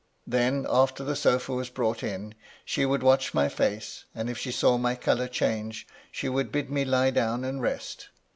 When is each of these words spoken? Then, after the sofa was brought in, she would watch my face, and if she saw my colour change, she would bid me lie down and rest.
Then, 0.25 0.65
after 0.67 1.03
the 1.03 1.15
sofa 1.15 1.53
was 1.53 1.69
brought 1.69 2.01
in, 2.01 2.33
she 2.65 2.87
would 2.87 3.03
watch 3.03 3.35
my 3.35 3.47
face, 3.49 4.05
and 4.15 4.31
if 4.31 4.37
she 4.39 4.51
saw 4.51 4.79
my 4.79 4.95
colour 4.95 5.27
change, 5.27 5.85
she 6.11 6.27
would 6.27 6.51
bid 6.51 6.71
me 6.71 6.83
lie 6.85 7.11
down 7.11 7.43
and 7.43 7.61
rest. 7.61 8.09